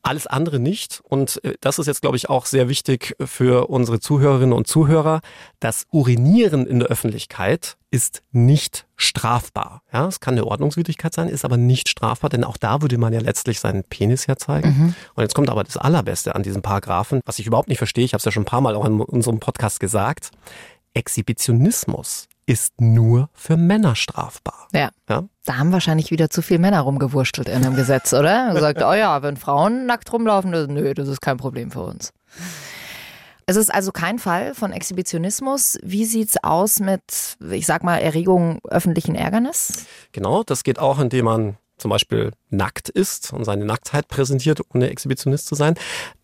[0.03, 1.01] Alles andere nicht.
[1.05, 5.21] Und äh, das ist jetzt, glaube ich, auch sehr wichtig für unsere Zuhörerinnen und Zuhörer.
[5.61, 9.83] Das Urinieren in der Öffentlichkeit ist nicht strafbar.
[9.93, 13.13] Ja, es kann eine Ordnungswidrigkeit sein, ist aber nicht strafbar, denn auch da würde man
[13.13, 14.69] ja letztlich seinen Penis herzeigen.
[14.69, 14.95] Mhm.
[15.15, 18.05] Und jetzt kommt aber das Allerbeste an diesem Paragraphen, was ich überhaupt nicht verstehe.
[18.05, 20.31] Ich habe es ja schon ein paar Mal auch in unserem Podcast gesagt.
[20.95, 24.67] Exhibitionismus ist nur für Männer strafbar.
[24.73, 24.91] Ja.
[25.09, 25.23] ja.
[25.45, 28.51] Da haben wahrscheinlich wieder zu viele Männer rumgewurschtelt in dem Gesetz, oder?
[28.55, 32.13] Gesagt, oh ja, wenn Frauen nackt rumlaufen, nö, das ist kein Problem für uns.
[33.47, 35.79] Es ist also kein Fall von Exhibitionismus.
[35.85, 39.87] Wie sieht es aus mit, ich sag mal, Erregung öffentlichen Ärgernis?
[40.11, 44.91] Genau, das geht auch, indem man zum Beispiel nackt ist und seine Nacktheit präsentiert, ohne
[44.91, 45.75] Exhibitionist zu sein.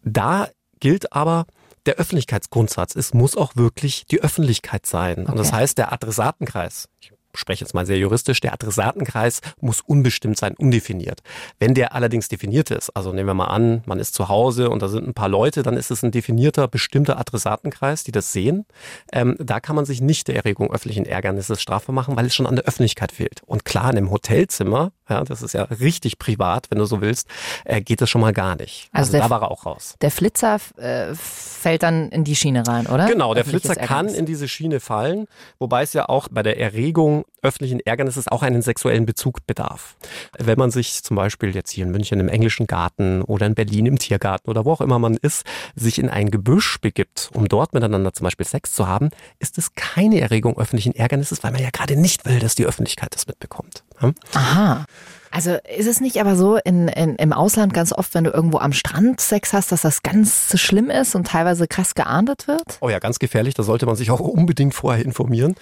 [0.02, 0.48] Da
[0.80, 1.46] gilt aber,
[1.86, 2.96] der Öffentlichkeitsgrundsatz.
[2.96, 5.20] Es muss auch wirklich die Öffentlichkeit sein.
[5.20, 5.30] Okay.
[5.30, 10.36] Und das heißt, der Adressatenkreis, ich spreche jetzt mal sehr juristisch, der Adressatenkreis muss unbestimmt
[10.38, 11.20] sein, undefiniert.
[11.58, 14.82] Wenn der allerdings definiert ist, also nehmen wir mal an, man ist zu Hause und
[14.82, 18.66] da sind ein paar Leute, dann ist es ein definierter, bestimmter Adressatenkreis, die das sehen.
[19.12, 22.46] Ähm, da kann man sich nicht der Erregung öffentlichen Ärgernisses strafbar machen, weil es schon
[22.46, 23.42] an der Öffentlichkeit fehlt.
[23.46, 27.28] Und klar, in einem Hotelzimmer, ja, das ist ja richtig privat, wenn du so willst,
[27.64, 28.88] äh, geht das schon mal gar nicht.
[28.92, 29.94] Also Also, der- da war er auch raus.
[30.00, 33.06] Der Flitzer äh, fällt dann in die Schiene rein, oder?
[33.06, 35.26] Genau, der Flitzer kann in diese Schiene fallen,
[35.58, 39.96] wobei es ja auch bei der Erregung öffentlichen Ärgernisses auch einen sexuellen Bezug bedarf.
[40.38, 43.86] Wenn man sich zum Beispiel jetzt hier in München im englischen Garten oder in Berlin
[43.86, 47.72] im Tiergarten oder wo auch immer man ist, sich in ein Gebüsch begibt, um dort
[47.72, 51.70] miteinander zum Beispiel Sex zu haben, ist es keine Erregung öffentlichen Ärgernisses, weil man ja
[51.70, 53.84] gerade nicht will, dass die Öffentlichkeit das mitbekommt.
[54.02, 54.12] Ja?
[54.32, 54.84] Aha.
[55.30, 58.58] Also ist es nicht aber so in, in, im Ausland ganz oft, wenn du irgendwo
[58.58, 62.78] am Strand Sex hast, dass das ganz schlimm ist und teilweise krass geahndet wird?
[62.80, 63.54] Oh ja, ganz gefährlich.
[63.54, 65.54] Da sollte man sich auch unbedingt vorher informieren.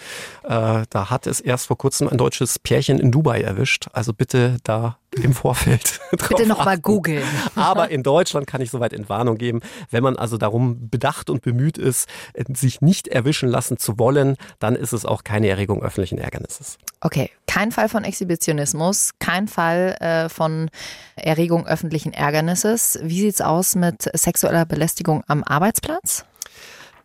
[0.44, 3.88] Äh, da hat es erst vor kurzem ein deutsches Pärchen in Dubai erwischt.
[3.92, 6.00] Also bitte da im Vorfeld.
[6.10, 7.24] Bitte nochmal googeln.
[7.54, 9.60] Aber in Deutschland kann ich soweit Entwarnung geben.
[9.90, 12.08] Wenn man also darum bedacht und bemüht ist,
[12.48, 16.78] sich nicht erwischen lassen zu wollen, dann ist es auch keine Erregung öffentlichen Ärgernisses.
[17.00, 20.70] Okay, kein Fall von Exhibitionismus, kein Fall äh, von
[21.16, 22.98] Erregung öffentlichen Ärgernisses.
[23.02, 26.24] Wie sieht's aus mit sexueller Belästigung am Arbeitsplatz?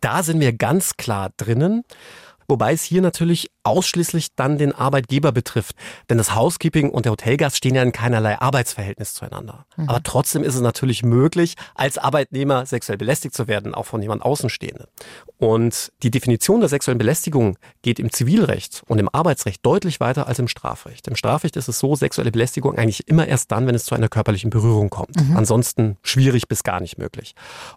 [0.00, 1.84] Da sind wir ganz klar drinnen.
[2.50, 5.76] Wobei es hier natürlich ausschließlich dann den Arbeitgeber betrifft.
[6.08, 9.66] Denn das Housekeeping und der Hotelgast stehen ja in keinerlei Arbeitsverhältnis zueinander.
[9.86, 14.22] Aber trotzdem ist es natürlich möglich, als Arbeitnehmer sexuell belästigt zu werden, auch von jemand
[14.22, 14.86] Außenstehenden.
[15.38, 20.38] Und die Definition der sexuellen Belästigung geht im Zivilrecht und im Arbeitsrecht deutlich weiter als
[20.38, 21.06] im Strafrecht.
[21.06, 24.08] Im Strafrecht ist es so, sexuelle Belästigung eigentlich immer erst dann, wenn es zu einer
[24.08, 25.16] körperlichen Berührung kommt.
[25.36, 27.34] Ansonsten schwierig bis gar nicht möglich.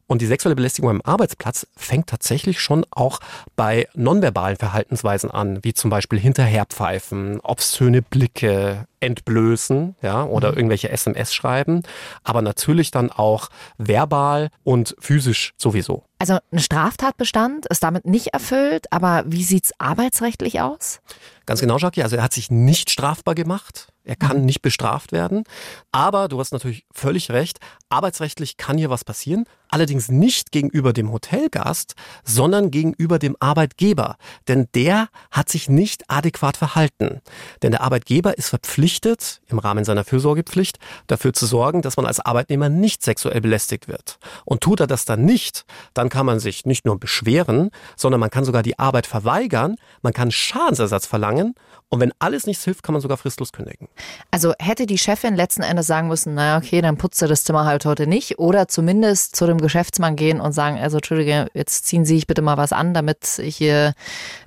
[0.07, 3.19] Und die sexuelle Belästigung am Arbeitsplatz fängt tatsächlich schon auch
[3.55, 11.33] bei nonverbalen Verhaltensweisen an, wie zum Beispiel hinterherpfeifen, obszöne Blicke, entblößen, ja, oder irgendwelche SMS
[11.33, 11.83] schreiben,
[12.23, 16.05] aber natürlich dann auch verbal und physisch sowieso.
[16.17, 21.01] Also ein Straftatbestand ist damit nicht erfüllt, aber wie sieht's arbeitsrechtlich aus?
[21.45, 22.03] Ganz genau, Jackie.
[22.03, 23.89] Also er hat sich nicht strafbar gemacht.
[24.05, 25.43] Er kann nicht bestraft werden.
[25.91, 27.59] Aber du hast natürlich völlig recht.
[27.89, 29.43] Arbeitsrechtlich kann hier was passieren.
[29.73, 34.17] Allerdings nicht gegenüber dem Hotelgast, sondern gegenüber dem Arbeitgeber.
[34.47, 37.21] Denn der hat sich nicht adäquat verhalten.
[37.63, 42.19] Denn der Arbeitgeber ist verpflichtet, im Rahmen seiner Fürsorgepflicht, dafür zu sorgen, dass man als
[42.19, 44.19] Arbeitnehmer nicht sexuell belästigt wird.
[44.45, 48.29] Und tut er das dann nicht, dann kann man sich nicht nur beschweren, sondern man
[48.29, 51.55] kann sogar die Arbeit verweigern, man kann Schadensersatz verlangen
[51.93, 53.87] und wenn alles nichts hilft, kann man sogar fristlos kündigen.
[54.31, 57.65] Also hätte die Chefin letzten Endes sagen müssen, naja, okay, dann putzt er das Zimmer
[57.65, 58.39] halt heute nicht.
[58.39, 62.43] Oder zumindest zu dem Geschäftsmann gehen und sagen, also Entschuldige, jetzt ziehen Sie sich bitte
[62.43, 63.93] mal was an, damit ich hier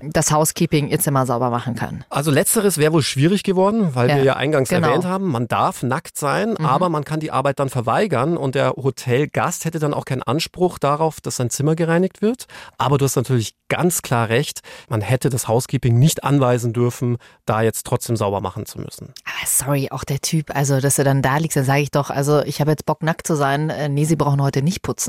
[0.00, 2.04] das Housekeeping Ihr Zimmer sauber machen kann.
[2.08, 4.88] Also letzteres wäre wohl schwierig geworden, weil Ja, wir ja eingangs genau.
[4.88, 8.70] erwähnt haben, man darf nackt sein, aber man kann die Arbeit dann verweigern und der
[8.76, 12.46] Hotelgast hätte dann auch keinen Anspruch darauf, dass sein Zimmer gereinigt wird.
[12.78, 17.62] Aber du hast natürlich ganz klar recht, man hätte das Housekeeping nicht anweisen dürfen, da
[17.62, 19.12] jetzt trotzdem sauber machen zu müssen.
[19.24, 22.10] Aber sorry, auch der Typ, also dass du dann da liegst, dann sage ich doch,
[22.10, 23.70] also ich habe jetzt Bock nackt zu sein.
[23.70, 25.05] Äh, nee, Sie brauchen heute nicht putzen.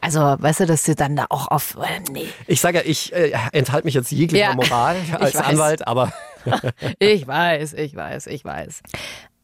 [0.00, 2.28] Also weißt du, dass du dann da auch auf, äh, nee.
[2.46, 5.36] Ich sage ja, ich äh, enthalte mich jetzt jeglicher Ja, Moral als.
[5.36, 6.12] Anwalt, aber
[6.98, 8.80] Ich weiß, ich weiß, ich weiß.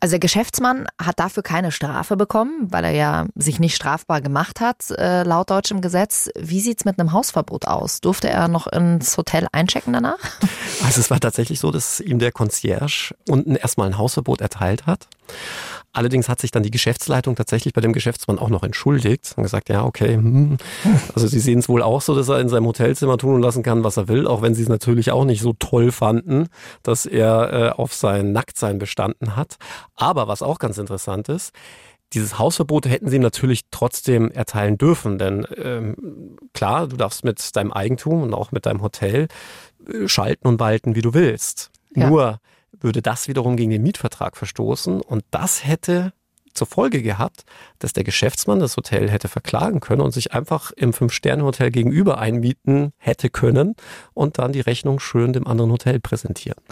[0.00, 4.60] Also der Geschäftsmann hat dafür keine Strafe bekommen, weil er ja sich nicht strafbar gemacht
[4.60, 6.28] hat, äh, laut deutschem Gesetz.
[6.38, 8.02] Wie sieht's mit einem Hausverbot aus?
[8.02, 10.18] Durfte er noch ins Hotel einchecken danach?
[10.84, 15.08] Also es war tatsächlich so, dass ihm der Concierge unten erstmal ein Hausverbot erteilt hat.
[15.94, 19.68] Allerdings hat sich dann die Geschäftsleitung tatsächlich bei dem Geschäftsmann auch noch entschuldigt und gesagt,
[19.68, 20.58] ja, okay, hm.
[21.14, 23.62] also sie sehen es wohl auch so, dass er in seinem Hotelzimmer tun und lassen
[23.62, 26.48] kann, was er will, auch wenn sie es natürlich auch nicht so toll fanden,
[26.82, 29.56] dass er äh, auf sein Nacktsein bestanden hat.
[29.94, 31.52] Aber was auch ganz interessant ist,
[32.12, 37.54] dieses Hausverbot hätten sie ihm natürlich trotzdem erteilen dürfen, denn ähm, klar, du darfst mit
[37.56, 39.28] deinem Eigentum und auch mit deinem Hotel
[39.88, 41.70] äh, schalten und walten, wie du willst.
[41.94, 42.08] Ja.
[42.08, 42.40] Nur
[42.84, 46.12] würde das wiederum gegen den Mietvertrag verstoßen und das hätte
[46.54, 47.44] zur Folge gehabt,
[47.80, 52.92] dass der Geschäftsmann das Hotel hätte verklagen können und sich einfach im Fünf-Sterne-Hotel gegenüber einmieten
[52.96, 53.74] hätte können
[54.14, 56.62] und dann die Rechnung schön dem anderen Hotel präsentieren.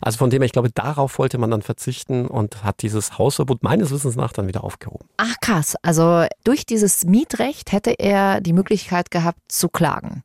[0.00, 3.62] Also von dem her, ich glaube, darauf wollte man dann verzichten und hat dieses Hausverbot
[3.62, 5.06] meines Wissens nach dann wieder aufgehoben.
[5.18, 10.22] Ach krass, also durch dieses Mietrecht hätte er die Möglichkeit gehabt zu klagen.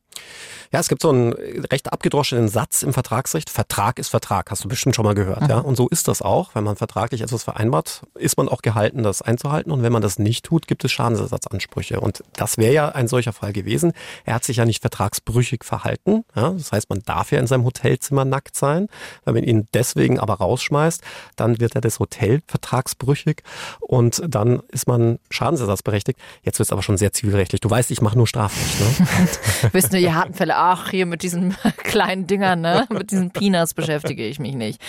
[0.74, 3.50] Ja, es gibt so einen recht abgedroschenen Satz im Vertragsrecht.
[3.50, 5.42] Vertrag ist Vertrag, hast du bestimmt schon mal gehört.
[5.42, 5.50] Mhm.
[5.50, 5.60] Ja?
[5.60, 6.56] Und so ist das auch.
[6.56, 9.72] Wenn man vertraglich etwas vereinbart, ist man auch gehalten, das einzuhalten.
[9.72, 12.00] Und wenn man das nicht tut, gibt es Schadensersatzansprüche.
[12.00, 13.92] Und das wäre ja ein solcher Fall gewesen.
[14.24, 16.24] Er hat sich ja nicht vertragsbrüchig verhalten.
[16.36, 16.52] Ja?
[16.52, 18.88] Das heißt, man darf ja in seinem Hotelzimmer nackt sein.
[19.26, 21.02] Wenn man ihn deswegen aber rausschmeißt,
[21.36, 23.44] dann wird er das Hotel vertragsbrüchig
[23.82, 26.18] und dann ist man schadensersatzberechtigt.
[26.44, 27.60] Jetzt wird es aber schon sehr zivilrechtlich.
[27.60, 28.80] Du weißt, ich mache nur Strafrecht.
[28.80, 29.74] Ne?
[29.74, 31.56] Wissen wir, ihr Hartenfälle ach, hier mit diesen
[31.92, 32.88] kleinen Dingern, ne?
[32.90, 34.82] mit diesen Peanuts beschäftige ich mich nicht.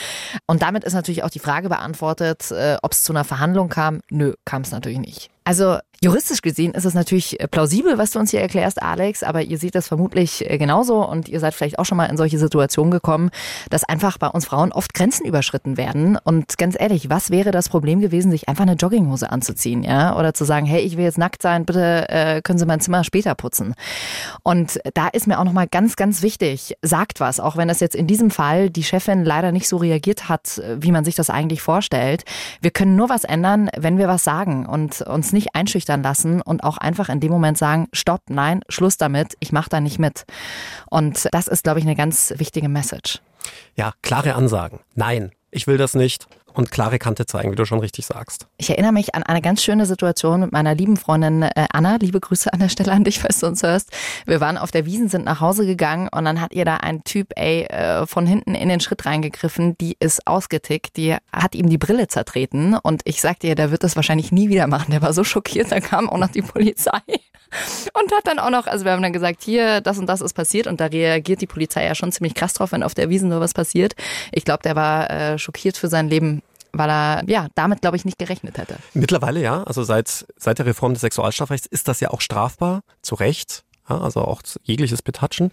[0.47, 4.01] Und damit ist natürlich auch die Frage beantwortet, äh, ob es zu einer Verhandlung kam.
[4.11, 5.31] Nö, kam es natürlich nicht.
[5.45, 9.43] Also juristisch gesehen ist es natürlich äh, plausibel, was du uns hier erklärst, Alex, aber
[9.43, 12.39] ihr seht das vermutlich äh, genauso und ihr seid vielleicht auch schon mal in solche
[12.39, 13.31] Situationen gekommen,
[13.69, 16.17] dass einfach bei uns Frauen oft Grenzen überschritten werden.
[16.23, 20.17] Und ganz ehrlich, was wäre das Problem gewesen, sich einfach eine Jogginghose anzuziehen, ja?
[20.17, 23.03] Oder zu sagen, hey, ich will jetzt nackt sein, bitte äh, können Sie mein Zimmer
[23.03, 23.75] später putzen.
[24.45, 27.97] Und da ist mir auch nochmal ganz, ganz wichtig, sagt was, auch wenn das jetzt
[27.97, 31.63] in diesem Fall die Chefin leider nicht so reagiert hat, wie man sich das eigentlich
[31.63, 32.25] vorstellt.
[32.61, 36.63] Wir können nur was ändern, wenn wir was sagen und uns nicht einschüchtern lassen und
[36.63, 40.27] auch einfach in dem Moment sagen, stopp, nein, Schluss damit, ich mache da nicht mit.
[40.91, 43.21] Und das ist, glaube ich, eine ganz wichtige Message.
[43.75, 44.81] Ja, klare Ansagen.
[44.95, 48.47] Nein, ich will das nicht und klare Kante zeigen, wie du schon richtig sagst.
[48.59, 51.97] Ich erinnere mich an eine ganz schöne Situation mit meiner lieben Freundin äh, Anna.
[51.97, 53.91] Liebe Grüße an der Stelle an dich, falls du uns hörst.
[54.27, 57.05] Wir waren auf der Wiesen, sind nach Hause gegangen und dann hat ihr da ein
[57.05, 59.77] Typ, ey, äh, von hinten in den Schritt reingegriffen.
[59.79, 60.97] Die ist ausgetickt.
[60.97, 64.49] Die hat ihm die Brille zertreten und ich sagte ihr, der wird das wahrscheinlich nie
[64.49, 64.91] wieder machen.
[64.91, 67.01] Der war so schockiert, da kam auch noch die Polizei.
[67.93, 70.33] Und hat dann auch noch, also wir haben dann gesagt, hier, das und das ist
[70.33, 73.29] passiert und da reagiert die Polizei ja schon ziemlich krass drauf, wenn auf der Wiesen
[73.29, 73.95] nur was passiert.
[74.33, 76.42] Ich glaube, der war äh, schockiert für sein Leben
[76.73, 78.77] weil er ja damit, glaube ich, nicht gerechnet hätte.
[78.95, 83.15] Mittlerweile ja, also seit, seit der Reform des Sexualstrafrechts ist das ja auch strafbar, zu
[83.15, 85.53] Recht, ja, also auch jegliches Betatschen.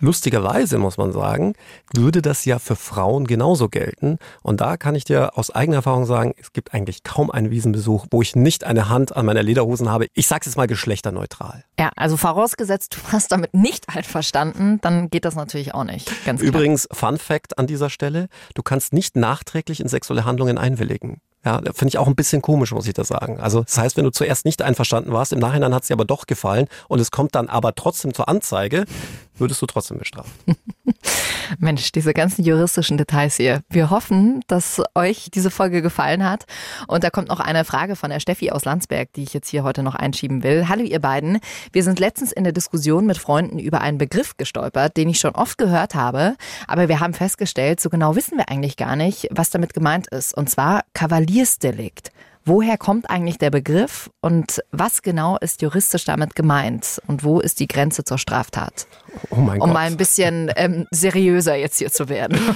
[0.00, 1.54] Lustigerweise muss man sagen,
[1.94, 4.18] würde das ja für Frauen genauso gelten.
[4.42, 8.06] Und da kann ich dir aus eigener Erfahrung sagen, es gibt eigentlich kaum einen Wiesenbesuch,
[8.10, 10.08] wo ich nicht eine Hand an meiner Lederhosen habe.
[10.14, 11.64] Ich sag's jetzt mal geschlechterneutral.
[11.78, 16.10] Ja, also vorausgesetzt, du hast damit nicht einverstanden, dann geht das natürlich auch nicht.
[16.24, 21.20] Ganz Übrigens, Fun Fact an dieser Stelle, du kannst nicht nachträglich in sexuelle Handlungen einwilligen.
[21.46, 23.38] Ja, finde ich auch ein bisschen komisch, muss ich das sagen.
[23.38, 26.04] Also das heißt, wenn du zuerst nicht einverstanden warst, im Nachhinein hat es dir aber
[26.04, 28.84] doch gefallen und es kommt dann aber trotzdem zur Anzeige,
[29.38, 30.30] würdest du trotzdem bestraft.
[31.58, 33.62] Mensch, diese ganzen juristischen Details hier.
[33.68, 36.44] Wir hoffen, dass euch diese Folge gefallen hat.
[36.88, 39.62] Und da kommt noch eine Frage von der Steffi aus Landsberg, die ich jetzt hier
[39.62, 40.68] heute noch einschieben will.
[40.68, 41.38] Hallo ihr beiden.
[41.72, 45.34] Wir sind letztens in der Diskussion mit Freunden über einen Begriff gestolpert, den ich schon
[45.34, 46.36] oft gehört habe.
[46.66, 50.36] Aber wir haben festgestellt, so genau wissen wir eigentlich gar nicht, was damit gemeint ist.
[50.36, 52.10] Und zwar Kavaliersdelikt.
[52.48, 57.58] Woher kommt eigentlich der Begriff und was genau ist juristisch damit gemeint und wo ist
[57.58, 58.86] die Grenze zur Straftat?
[59.30, 59.74] Oh mein um Gott.
[59.74, 62.38] mal ein bisschen ähm, seriöser jetzt hier zu werden.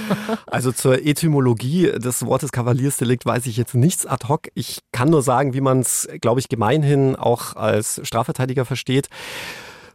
[0.47, 4.47] Also zur Etymologie des Wortes Kavaliersdelikt weiß ich jetzt nichts ad hoc.
[4.53, 9.09] Ich kann nur sagen, wie man es, glaube ich, gemeinhin auch als Strafverteidiger versteht.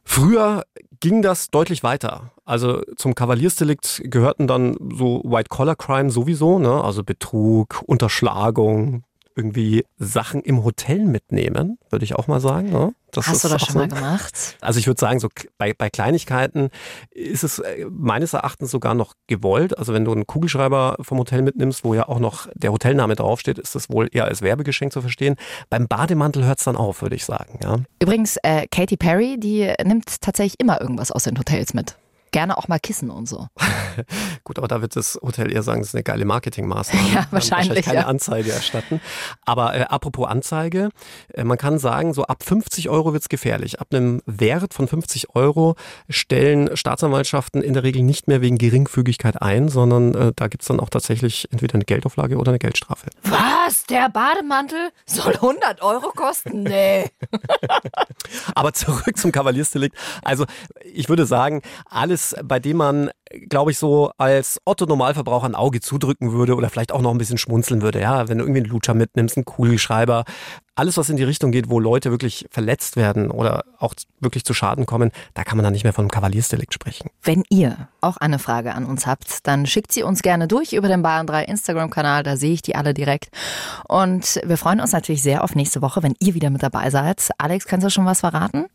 [0.04, 0.64] Früher
[1.00, 2.32] ging das deutlich weiter.
[2.44, 6.82] Also zum Kavaliersdelikt gehörten dann so White-Collar-Crime sowieso, ne?
[6.82, 9.04] also Betrug, Unterschlagung,
[9.36, 12.70] irgendwie Sachen im Hotel mitnehmen, würde ich auch mal sagen.
[12.70, 12.94] Ne?
[13.12, 13.78] Das Hast du das schon so.
[13.78, 14.56] mal gemacht?
[14.60, 16.70] Also ich würde sagen, so bei, bei Kleinigkeiten
[17.10, 19.78] ist es äh, meines Erachtens sogar noch gewollt.
[19.78, 23.58] Also wenn du einen Kugelschreiber vom Hotel mitnimmst, wo ja auch noch der Hotelname draufsteht,
[23.58, 25.36] ist das wohl eher als Werbegeschenk zu verstehen.
[25.70, 27.58] Beim Bademantel hört es dann auf, würde ich sagen.
[27.62, 27.78] Ja.
[28.02, 31.96] Übrigens, äh, Katy Perry, die nimmt tatsächlich immer irgendwas aus den Hotels mit
[32.36, 33.48] gerne auch mal Kissen und so.
[34.44, 37.06] Gut, aber da wird das Hotel eher sagen, das ist eine geile Marketingmaßnahme.
[37.16, 37.32] Ja, wahrscheinlich.
[37.32, 38.06] wahrscheinlich keine ja.
[38.08, 39.00] Anzeige erstatten.
[39.46, 40.90] Aber äh, apropos Anzeige,
[41.32, 43.80] äh, man kann sagen, so ab 50 Euro wird's gefährlich.
[43.80, 45.76] Ab einem Wert von 50 Euro
[46.10, 50.78] stellen Staatsanwaltschaften in der Regel nicht mehr wegen Geringfügigkeit ein, sondern äh, da gibt's dann
[50.78, 53.06] auch tatsächlich entweder eine Geldauflage oder eine Geldstrafe.
[53.22, 53.84] Was?
[53.84, 56.64] Der Bademantel soll 100 Euro kosten?
[56.64, 57.10] Nee.
[58.54, 59.96] aber zurück zum Kavaliersdelikt.
[60.22, 60.44] Also
[60.92, 63.10] ich würde sagen, alles bei dem man,
[63.48, 67.38] glaube ich, so als Otto-Normalverbraucher ein Auge zudrücken würde oder vielleicht auch noch ein bisschen
[67.38, 68.00] schmunzeln würde.
[68.00, 70.24] Ja, wenn du irgendwie einen Lutscher mitnimmst, einen Kugelschreiber,
[70.74, 74.52] alles, was in die Richtung geht, wo Leute wirklich verletzt werden oder auch wirklich zu
[74.52, 77.10] Schaden kommen, da kann man dann nicht mehr von einem Kavaliersdelikt sprechen.
[77.22, 80.88] Wenn ihr auch eine Frage an uns habt, dann schickt sie uns gerne durch über
[80.88, 83.28] den Bayern 3 Instagram-Kanal, da sehe ich die alle direkt.
[83.88, 87.30] Und wir freuen uns natürlich sehr auf nächste Woche, wenn ihr wieder mit dabei seid.
[87.38, 88.66] Alex, kannst du schon was verraten?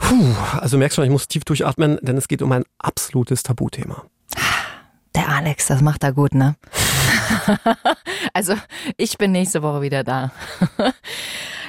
[0.00, 4.02] Puh, also merkst du, ich muss tief durchatmen, denn es geht um ein absolutes Tabuthema.
[5.14, 6.56] Der Alex, das macht er gut, ne?
[8.34, 8.54] also,
[8.96, 10.32] ich bin nächste Woche wieder da.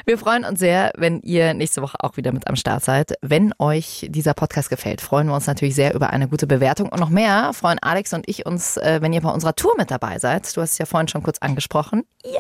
[0.06, 3.14] Wir freuen uns sehr, wenn ihr nächste Woche auch wieder mit am Start seid.
[3.22, 6.90] Wenn euch dieser Podcast gefällt, freuen wir uns natürlich sehr über eine gute Bewertung.
[6.90, 9.92] Und noch mehr freuen Alex und ich uns, äh, wenn ihr bei unserer Tour mit
[9.92, 10.58] dabei seid.
[10.58, 12.04] Du hast es ja vorhin schon kurz angesprochen.
[12.26, 12.34] Yay!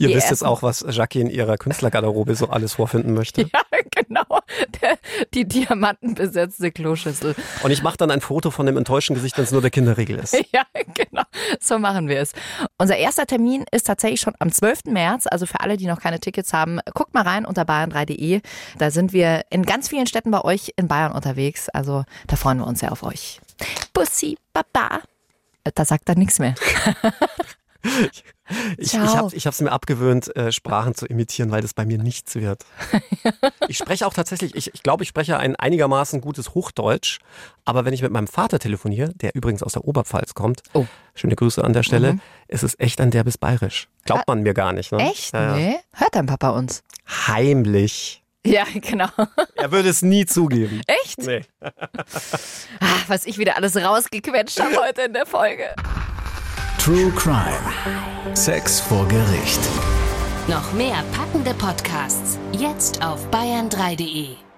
[0.00, 3.46] Ihr Die wisst jetzt ersten- auch, was Jackie in ihrer Künstlergarderobe so alles vorfinden möchte.
[3.54, 3.60] Ja,
[4.08, 4.40] genau.
[4.80, 4.98] Der,
[5.34, 7.34] die diamantenbesetzte Kloschüssel.
[7.62, 10.18] Und ich mache dann ein Foto von dem enttäuschten Gesicht, wenn es nur der Kinderriegel
[10.18, 10.36] ist.
[10.52, 11.22] Ja, genau.
[11.60, 12.32] So machen wir es.
[12.76, 14.84] Unser erster Termin ist tatsächlich schon am 12.
[14.86, 15.26] März.
[15.26, 18.42] Also für alle, die noch keine Tickets haben, guckt mal rein unter bayern3.de.
[18.76, 21.70] Da sind wir in ganz vielen Städten bei euch in Bayern unterwegs.
[21.70, 23.40] Also da freuen wir uns sehr auf euch.
[23.94, 25.00] Bussi, Baba.
[25.74, 26.54] Da sagt er nichts mehr.
[28.78, 32.34] Ich, ich habe hab's mir abgewöhnt, äh, Sprachen zu imitieren, weil das bei mir nichts
[32.34, 32.64] wird.
[33.68, 37.20] Ich spreche auch tatsächlich, ich, ich glaube, ich spreche ein einigermaßen gutes Hochdeutsch,
[37.64, 40.84] aber wenn ich mit meinem Vater telefoniere, der übrigens aus der Oberpfalz kommt, Oh.
[41.14, 43.88] schöne Grüße an der Stelle, ist es echt ein derbes Bayerisch.
[44.04, 44.92] Glaubt man mir gar nicht.
[44.92, 44.98] Ne?
[45.10, 45.32] Echt?
[45.32, 45.54] Ja.
[45.56, 45.76] Nee?
[45.94, 46.82] Hört dein Papa uns?
[47.28, 48.22] Heimlich.
[48.44, 49.08] Ja, genau.
[49.54, 50.80] Er würde es nie zugeben.
[50.86, 51.18] Echt?
[51.18, 51.42] Nee.
[52.80, 55.74] Ah, was ich wieder alles rausgequetscht habe heute in der Folge.
[56.84, 58.34] True Crime.
[58.34, 59.60] Sex vor Gericht.
[60.48, 62.40] Noch mehr packende Podcasts.
[62.50, 64.51] Jetzt auf bayern3.de.